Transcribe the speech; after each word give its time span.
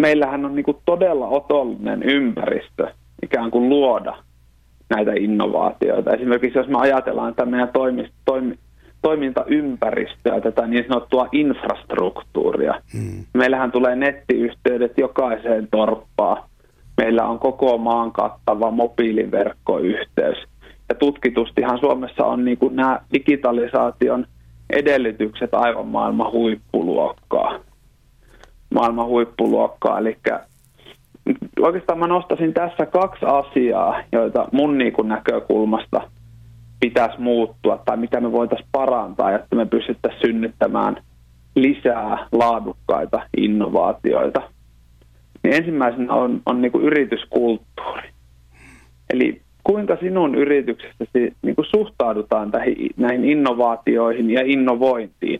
meillähän 0.00 0.44
on 0.44 0.54
niin 0.54 0.64
kuin 0.64 0.76
todella 0.84 1.28
otollinen 1.28 2.02
ympäristö 2.02 2.86
ikään 3.22 3.50
kuin 3.50 3.68
luoda 3.68 4.16
näitä 4.90 5.12
innovaatioita. 5.12 6.14
Esimerkiksi 6.14 6.58
jos 6.58 6.68
me 6.68 6.78
ajatellaan 6.78 7.30
että 7.30 7.46
meidän 7.46 7.68
toimi, 7.72 8.08
toimi, 8.24 8.58
toimintaympäristöä, 9.02 10.40
tätä 10.40 10.66
niin 10.66 10.84
sanottua 10.88 11.28
infrastruktuuria. 11.32 12.74
Hmm. 12.92 13.24
Meillähän 13.34 13.72
tulee 13.72 13.96
nettiyhteydet 13.96 14.98
jokaiseen 14.98 15.68
torppaan. 15.70 16.42
Meillä 16.96 17.26
on 17.26 17.38
koko 17.38 17.78
maan 17.78 18.12
kattava 18.12 18.70
mobiiliverkkoyhteys. 18.70 20.38
Ja 20.88 20.94
tutkitustihan 20.94 21.78
Suomessa 21.78 22.24
on 22.24 22.44
niin 22.44 22.58
kuin 22.58 22.76
nämä 22.76 23.00
digitalisaation 23.12 24.26
edellytykset 24.70 25.54
aivan 25.54 25.86
maailman 25.86 26.32
huippuluokkaa. 26.32 27.69
Maailman 28.74 29.06
huippuluokkaa, 29.06 29.98
eli 29.98 30.18
oikeastaan 31.60 31.98
mä 31.98 32.06
nostasin 32.06 32.54
tässä 32.54 32.86
kaksi 32.86 33.26
asiaa, 33.26 34.02
joita 34.12 34.48
mun 34.52 34.78
niin 34.78 34.94
näkökulmasta– 35.08 36.00
pitäisi 36.80 37.20
muuttua 37.20 37.82
tai 37.84 37.96
mitä 37.96 38.20
me 38.20 38.32
voitaisiin 38.32 38.68
parantaa, 38.72 39.34
että 39.34 39.56
me 39.56 39.66
pystyttäisiin 39.66 40.26
synnyttämään 40.26 41.02
lisää 41.54 42.28
laadukkaita 42.32 43.20
innovaatioita. 43.36 44.42
Niin 45.42 45.54
ensimmäisenä 45.54 46.14
on, 46.14 46.40
on 46.46 46.62
niin 46.62 46.72
kuin 46.72 46.84
yrityskulttuuri. 46.84 48.08
Eli 49.10 49.40
kuinka 49.64 49.96
sinun 50.00 50.34
yrityksessäsi 50.34 51.36
niin 51.42 51.56
kuin 51.56 51.66
suhtaudutaan 51.66 52.50
tähän, 52.50 52.68
näihin 52.96 53.24
innovaatioihin 53.24 54.30
ja 54.30 54.40
innovointiin. 54.44 55.39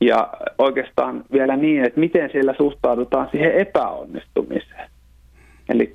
Ja 0.00 0.28
oikeastaan 0.58 1.24
vielä 1.32 1.56
niin, 1.56 1.84
että 1.84 2.00
miten 2.00 2.30
siellä 2.32 2.54
suhtaudutaan 2.56 3.28
siihen 3.30 3.52
epäonnistumiseen. 3.52 4.90
Eli 5.68 5.92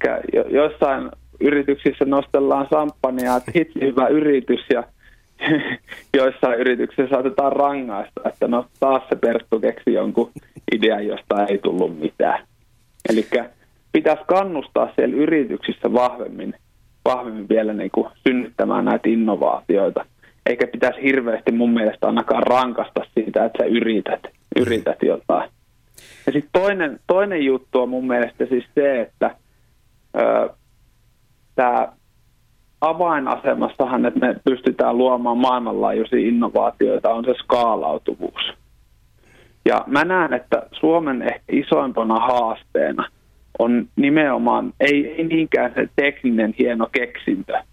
jossain 0.49 1.11
yrityksissä 1.39 2.05
nostellaan 2.05 2.67
samppania, 2.69 3.35
että 3.35 3.51
hitsi 3.55 3.81
hyvä 3.81 4.07
yritys 4.07 4.65
ja 4.73 4.83
joissain 6.17 6.59
yrityksissä 6.59 7.09
saatetaan 7.09 7.51
rangaista, 7.51 8.21
että 8.25 8.47
no 8.47 8.65
taas 8.79 9.03
se 9.09 9.15
Perttu 9.15 9.59
keksi 9.59 9.93
jonkun 9.93 10.31
idean, 10.75 11.07
josta 11.07 11.45
ei 11.45 11.57
tullut 11.57 11.99
mitään. 11.99 12.43
Eli 13.09 13.27
pitäisi 13.91 14.23
kannustaa 14.27 14.93
siellä 14.95 15.15
yrityksissä 15.15 15.93
vahvemmin, 15.93 16.53
vahvemmin 17.05 17.49
vielä 17.49 17.73
niin 17.73 17.91
kuin 17.91 18.07
synnyttämään 18.27 18.85
näitä 18.85 19.09
innovaatioita. 19.09 20.05
Eikä 20.45 20.67
pitäisi 20.67 21.01
hirveästi 21.03 21.51
mun 21.51 21.73
mielestä 21.73 22.07
ainakaan 22.07 22.43
rankasta 22.43 23.01
siitä, 23.13 23.45
että 23.45 23.63
sä 23.63 23.69
yrität, 23.69 24.21
yrität 24.55 24.97
jotain. 25.01 25.49
Ja 26.25 26.31
sitten 26.31 26.61
toinen, 26.61 26.99
toinen 27.07 27.45
juttu 27.45 27.81
on 27.81 27.89
mun 27.89 28.07
mielestä 28.07 28.45
siis 28.45 28.65
se, 28.75 29.01
että 29.01 29.35
tämä 31.55 31.87
avainasemassahan, 32.81 34.05
että 34.05 34.19
me 34.19 34.35
pystytään 34.43 34.97
luomaan 34.97 35.37
maailmanlaajuisia 35.37 36.19
innovaatioita, 36.19 37.09
on 37.09 37.25
se 37.25 37.33
skaalautuvuus. 37.33 38.53
Ja 39.65 39.83
mä 39.87 40.05
näen, 40.05 40.33
että 40.33 40.63
Suomen 40.71 41.21
ehkä 41.21 41.43
isoimpana 41.51 42.19
haasteena 42.19 43.07
on 43.59 43.87
nimenomaan, 43.95 44.73
ei, 44.79 45.07
ei 45.07 45.23
niinkään 45.23 45.71
se 45.75 45.89
tekninen 45.95 46.55
hieno 46.59 46.87
keksintö, 46.91 47.63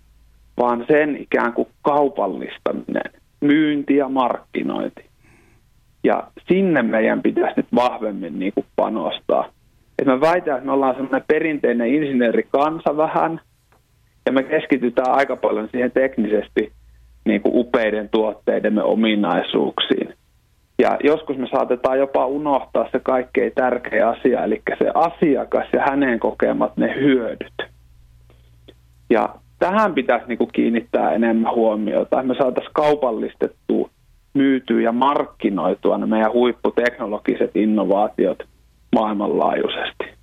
vaan 0.59 0.85
sen 0.89 1.17
ikään 1.17 1.53
kuin 1.53 1.69
kaupallistaminen, 1.83 3.13
myynti 3.41 3.97
ja 3.97 4.09
markkinointi. 4.09 5.05
Ja 6.05 6.31
sinne 6.49 6.83
meidän 6.83 7.23
pitäisi 7.23 7.55
nyt 7.57 7.67
vahvemmin 7.75 8.39
niin 8.39 8.53
kuin 8.55 8.67
panostaa. 8.77 9.49
Et 9.99 10.07
mä 10.07 10.21
väitän, 10.21 10.55
että 10.55 10.67
me 10.67 10.73
ollaan 10.73 10.95
semmoinen 10.95 11.25
perinteinen 11.27 11.95
insinöörikansa 11.95 12.97
vähän, 12.97 13.41
ja 14.27 14.33
me 14.33 14.43
keskitytään 14.43 15.11
aika 15.11 15.37
paljon 15.37 15.69
siihen 15.71 15.93
teknisesti 15.93 16.73
niin 17.25 17.43
kuin 17.43 17.57
upeiden 17.57 18.09
tuotteidemme 18.09 18.83
ominaisuuksiin. 18.83 20.15
Ja 20.79 20.97
joskus 21.05 21.37
me 21.37 21.49
saatetaan 21.51 21.99
jopa 21.99 22.27
unohtaa 22.27 22.89
se 22.93 22.99
kaikkein 22.99 23.53
tärkein 23.55 24.07
asia, 24.07 24.45
eli 24.45 24.63
se 24.79 24.91
asiakas 24.95 25.67
ja 25.73 25.83
hänen 25.91 26.21
kokemat 26.21 26.77
ne 26.77 26.95
hyödyt. 26.95 27.55
Ja 29.11 29.35
tähän 29.59 29.95
pitäisi 29.95 30.27
niin 30.29 30.39
kuin 30.39 30.51
kiinnittää 30.53 31.13
enemmän 31.13 31.55
huomiota. 31.55 32.23
Me 32.23 32.35
saataisiin 32.35 32.75
kaupallistettua, 32.75 33.91
myytyä 34.35 34.81
ja 34.81 34.93
markkinoitua 34.93 35.99
ne 35.99 36.07
meidän 36.07 36.33
huipputeknologiset 36.33 37.51
innovaatiot 37.55 38.39
maailmanlaajuisesti. 38.95 39.98